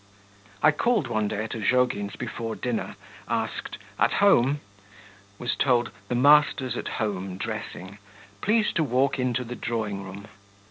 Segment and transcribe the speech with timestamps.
[0.63, 2.95] I called one day at Ozhogin's before dinner,
[3.27, 4.59] asked, 'At home?'
[5.37, 7.99] was told, 'The master's at home, dressing;
[8.41, 10.27] please to walk into the drawing room.'